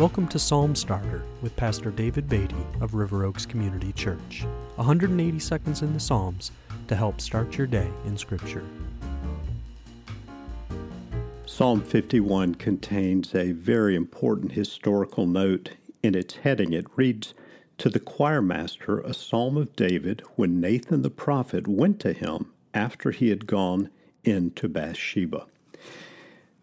Welcome 0.00 0.28
to 0.28 0.38
Psalm 0.38 0.74
Starter 0.74 1.24
with 1.42 1.54
Pastor 1.56 1.90
David 1.90 2.26
Beatty 2.26 2.56
of 2.80 2.94
River 2.94 3.26
Oaks 3.26 3.44
Community 3.44 3.92
Church. 3.92 4.46
180 4.76 5.38
seconds 5.38 5.82
in 5.82 5.92
the 5.92 6.00
Psalms 6.00 6.52
to 6.88 6.96
help 6.96 7.20
start 7.20 7.58
your 7.58 7.66
day 7.66 7.86
in 8.06 8.16
Scripture. 8.16 8.64
Psalm 11.44 11.82
51 11.82 12.54
contains 12.54 13.34
a 13.34 13.52
very 13.52 13.94
important 13.94 14.52
historical 14.52 15.26
note 15.26 15.72
in 16.02 16.14
its 16.14 16.36
heading. 16.36 16.72
It 16.72 16.86
reads, 16.96 17.34
To 17.76 17.90
the 17.90 18.00
choir 18.00 18.40
master, 18.40 19.00
a 19.00 19.12
psalm 19.12 19.58
of 19.58 19.76
David 19.76 20.22
when 20.36 20.62
Nathan 20.62 21.02
the 21.02 21.10
prophet 21.10 21.68
went 21.68 22.00
to 22.00 22.14
him 22.14 22.50
after 22.72 23.10
he 23.10 23.28
had 23.28 23.46
gone 23.46 23.90
into 24.24 24.66
Bathsheba. 24.66 25.44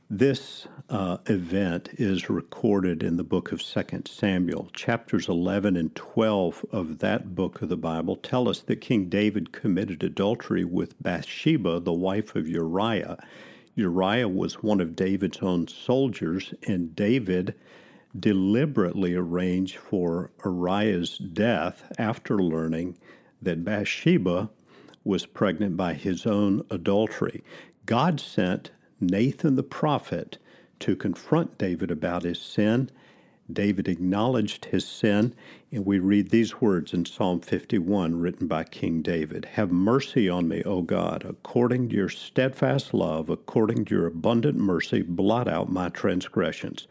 This 0.09 0.69
uh, 0.89 1.17
event 1.25 1.89
is 1.97 2.29
recorded 2.29 3.03
in 3.03 3.17
the 3.17 3.25
book 3.25 3.51
of 3.51 3.61
2 3.61 4.03
Samuel. 4.07 4.69
Chapters 4.71 5.27
11 5.27 5.75
and 5.75 5.93
12 5.95 6.65
of 6.71 6.99
that 6.99 7.35
book 7.35 7.61
of 7.61 7.67
the 7.67 7.75
Bible 7.75 8.15
tell 8.15 8.47
us 8.47 8.61
that 8.61 8.79
King 8.79 9.09
David 9.09 9.51
committed 9.51 10.01
adultery 10.03 10.63
with 10.63 11.01
Bathsheba, 11.03 11.81
the 11.81 11.91
wife 11.91 12.37
of 12.37 12.47
Uriah. 12.47 13.17
Uriah 13.75 14.29
was 14.29 14.63
one 14.63 14.79
of 14.79 14.95
David's 14.95 15.39
own 15.39 15.67
soldiers, 15.67 16.53
and 16.65 16.95
David 16.95 17.53
deliberately 18.17 19.13
arranged 19.13 19.75
for 19.75 20.31
Uriah's 20.45 21.17
death 21.17 21.83
after 21.97 22.37
learning 22.37 22.97
that 23.41 23.65
Bathsheba 23.65 24.49
was 25.03 25.25
pregnant 25.25 25.75
by 25.75 25.95
his 25.95 26.25
own 26.25 26.65
adultery. 26.69 27.43
God 27.85 28.21
sent 28.21 28.71
Nathan 28.99 29.55
the 29.55 29.63
prophet 29.63 30.39
to 30.79 30.95
confront 30.95 31.57
David 31.57 31.91
about 31.91 32.23
his 32.23 32.39
sin. 32.39 32.89
David 33.51 33.87
acknowledged 33.87 34.65
his 34.65 34.85
sin, 34.87 35.35
and 35.71 35.85
we 35.85 35.99
read 35.99 36.29
these 36.31 36.61
words 36.61 36.93
in 36.93 37.05
Psalm 37.05 37.41
51, 37.41 38.19
written 38.19 38.47
by 38.47 38.63
King 38.63 39.01
David 39.03 39.45
Have 39.53 39.71
mercy 39.71 40.27
on 40.29 40.47
me, 40.47 40.63
O 40.63 40.81
God, 40.81 41.25
according 41.27 41.89
to 41.89 41.95
your 41.95 42.09
steadfast 42.09 42.93
love, 42.93 43.29
according 43.29 43.85
to 43.85 43.95
your 43.95 44.07
abundant 44.07 44.57
mercy, 44.57 45.03
blot 45.03 45.47
out 45.47 45.71
my 45.71 45.89
transgressions. 45.89 46.87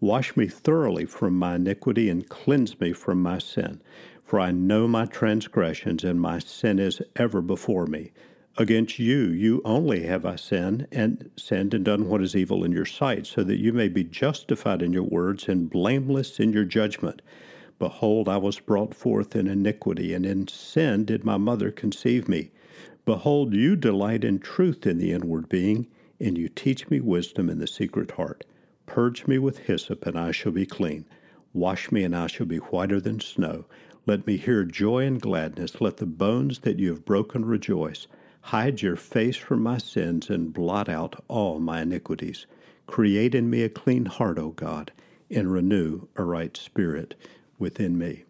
Wash 0.00 0.36
me 0.36 0.48
thoroughly 0.48 1.06
from 1.06 1.38
my 1.38 1.56
iniquity 1.56 2.10
and 2.10 2.28
cleanse 2.28 2.78
me 2.80 2.92
from 2.92 3.22
my 3.22 3.38
sin. 3.38 3.80
For 4.24 4.40
I 4.40 4.52
know 4.52 4.86
my 4.86 5.06
transgressions, 5.06 6.04
and 6.04 6.20
my 6.20 6.38
sin 6.38 6.78
is 6.78 7.02
ever 7.16 7.40
before 7.40 7.86
me. 7.86 8.12
Against 8.58 8.98
you, 8.98 9.26
you 9.26 9.60
only 9.66 10.04
have 10.04 10.24
I 10.24 10.36
sinned, 10.36 10.86
and 10.90 11.30
sinned 11.36 11.74
and 11.74 11.84
done 11.84 12.08
what 12.08 12.22
is 12.22 12.34
evil 12.34 12.64
in 12.64 12.72
your 12.72 12.86
sight, 12.86 13.26
so 13.26 13.44
that 13.44 13.58
you 13.58 13.70
may 13.70 13.88
be 13.88 14.02
justified 14.02 14.80
in 14.80 14.94
your 14.94 15.02
words 15.02 15.46
and 15.46 15.68
blameless 15.68 16.40
in 16.40 16.54
your 16.54 16.64
judgment. 16.64 17.20
Behold, 17.78 18.30
I 18.30 18.38
was 18.38 18.58
brought 18.58 18.94
forth 18.94 19.36
in 19.36 19.46
iniquity, 19.46 20.14
and 20.14 20.24
in 20.24 20.48
sin 20.48 21.04
did 21.04 21.22
my 21.22 21.36
mother 21.36 21.70
conceive 21.70 22.30
me. 22.30 22.50
Behold, 23.04 23.52
you 23.52 23.76
delight 23.76 24.24
in 24.24 24.38
truth 24.38 24.86
in 24.86 24.96
the 24.96 25.12
inward 25.12 25.50
being, 25.50 25.86
and 26.18 26.38
you 26.38 26.48
teach 26.48 26.88
me 26.88 26.98
wisdom 26.98 27.50
in 27.50 27.58
the 27.58 27.66
secret 27.66 28.12
heart. 28.12 28.42
Purge 28.86 29.26
me 29.26 29.36
with 29.38 29.58
hyssop, 29.58 30.06
and 30.06 30.18
I 30.18 30.32
shall 30.32 30.52
be 30.52 30.64
clean. 30.64 31.04
Wash 31.52 31.92
me, 31.92 32.04
and 32.04 32.16
I 32.16 32.26
shall 32.26 32.46
be 32.46 32.56
whiter 32.56 33.02
than 33.02 33.20
snow. 33.20 33.66
Let 34.06 34.26
me 34.26 34.38
hear 34.38 34.64
joy 34.64 35.04
and 35.04 35.20
gladness. 35.20 35.78
Let 35.82 35.98
the 35.98 36.06
bones 36.06 36.60
that 36.60 36.78
you 36.78 36.88
have 36.88 37.04
broken 37.04 37.44
rejoice. 37.44 38.06
Hide 38.50 38.80
your 38.80 38.94
face 38.94 39.34
from 39.34 39.64
my 39.64 39.78
sins 39.78 40.30
and 40.30 40.54
blot 40.54 40.88
out 40.88 41.20
all 41.26 41.58
my 41.58 41.82
iniquities. 41.82 42.46
Create 42.86 43.34
in 43.34 43.50
me 43.50 43.62
a 43.62 43.68
clean 43.68 44.04
heart, 44.04 44.38
O 44.38 44.50
God, 44.50 44.92
and 45.28 45.52
renew 45.52 46.06
a 46.14 46.22
right 46.22 46.56
spirit 46.56 47.16
within 47.58 47.98
me. 47.98 48.22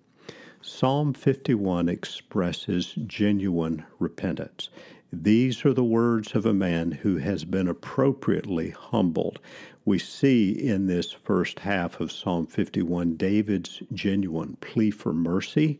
Psalm 0.63 1.13
51 1.13 1.91
expresses 1.91 2.95
genuine 3.07 3.85
repentance. 3.99 4.71
These 5.13 5.67
are 5.67 5.75
the 5.75 5.85
words 5.85 6.35
of 6.35 6.47
a 6.47 6.55
man 6.55 6.93
who 6.93 7.19
has 7.19 7.45
been 7.45 7.69
appropriately 7.69 8.71
humbled. 8.71 9.39
We 9.85 9.99
see 9.99 10.51
in 10.51 10.87
this 10.87 11.13
first 11.13 11.59
half 11.59 12.01
of 12.01 12.11
Psalm 12.11 12.47
51 12.47 13.17
David's 13.17 13.83
genuine 13.93 14.57
plea 14.63 14.91
for 14.91 15.13
mercy, 15.13 15.79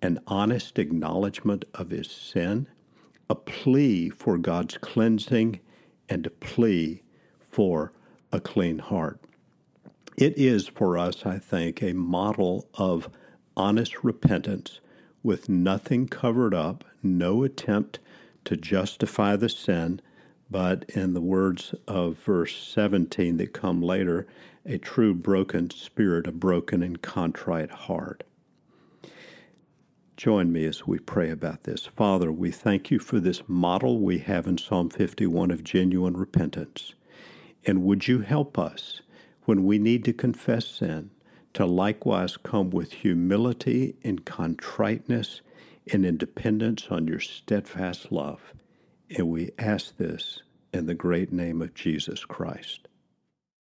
an 0.00 0.20
honest 0.28 0.78
acknowledgement 0.78 1.64
of 1.74 1.90
his 1.90 2.08
sin, 2.08 2.68
a 3.28 3.34
plea 3.34 4.10
for 4.10 4.38
God's 4.38 4.76
cleansing 4.78 5.60
and 6.08 6.26
a 6.26 6.30
plea 6.30 7.02
for 7.50 7.92
a 8.32 8.40
clean 8.40 8.78
heart. 8.78 9.20
It 10.16 10.36
is 10.36 10.68
for 10.68 10.96
us, 10.98 11.24
I 11.26 11.38
think, 11.38 11.82
a 11.82 11.92
model 11.92 12.68
of 12.74 13.08
honest 13.56 14.04
repentance 14.04 14.80
with 15.22 15.48
nothing 15.48 16.06
covered 16.06 16.54
up, 16.54 16.84
no 17.02 17.42
attempt 17.42 17.98
to 18.44 18.56
justify 18.56 19.36
the 19.36 19.48
sin, 19.48 20.00
but 20.50 20.84
in 20.90 21.14
the 21.14 21.20
words 21.20 21.74
of 21.88 22.18
verse 22.18 22.56
17 22.56 23.38
that 23.38 23.52
come 23.52 23.82
later, 23.82 24.26
a 24.66 24.78
true 24.78 25.14
broken 25.14 25.70
spirit, 25.70 26.26
a 26.26 26.32
broken 26.32 26.82
and 26.82 27.00
contrite 27.02 27.70
heart. 27.70 28.22
Join 30.24 30.52
me 30.52 30.64
as 30.64 30.86
we 30.86 31.00
pray 31.00 31.28
about 31.28 31.64
this. 31.64 31.84
Father, 31.84 32.32
we 32.32 32.50
thank 32.50 32.90
you 32.90 32.98
for 32.98 33.20
this 33.20 33.42
model 33.46 33.98
we 33.98 34.20
have 34.20 34.46
in 34.46 34.56
Psalm 34.56 34.88
51 34.88 35.50
of 35.50 35.62
genuine 35.62 36.16
repentance. 36.16 36.94
And 37.66 37.84
would 37.84 38.08
you 38.08 38.20
help 38.20 38.58
us 38.58 39.02
when 39.44 39.66
we 39.66 39.78
need 39.78 40.02
to 40.06 40.14
confess 40.14 40.66
sin 40.66 41.10
to 41.52 41.66
likewise 41.66 42.38
come 42.38 42.70
with 42.70 42.90
humility 42.90 43.96
and 44.02 44.24
contriteness 44.24 45.42
and 45.92 46.06
in 46.06 46.16
dependence 46.16 46.86
on 46.88 47.06
your 47.06 47.20
steadfast 47.20 48.10
love? 48.10 48.54
And 49.14 49.28
we 49.28 49.50
ask 49.58 49.94
this 49.98 50.40
in 50.72 50.86
the 50.86 50.94
great 50.94 51.34
name 51.34 51.60
of 51.60 51.74
Jesus 51.74 52.24
Christ. 52.24 52.88